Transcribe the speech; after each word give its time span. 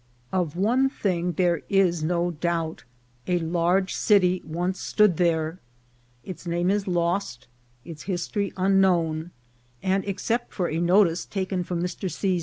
Of 0.31 0.55
one 0.55 0.89
thing 0.89 1.33
there 1.33 1.61
is 1.69 2.01
no 2.03 2.31
doubt: 2.31 2.85
a 3.27 3.37
large 3.37 3.93
city 3.93 4.41
once 4.43 4.79
stood 4.81 5.17
there; 5.17 5.59
its 6.23 6.47
name 6.47 6.71
is 6.71 6.87
lost, 6.87 7.47
its 7.85 8.01
history 8.01 8.51
unknown; 8.57 9.29
and, 9.83 10.03
except 10.05 10.53
for 10.55 10.71
a 10.71 10.79
notice 10.81 11.23
taken 11.27 11.63
from 11.63 11.83
Mr. 11.83 12.09
C.' 12.09 12.39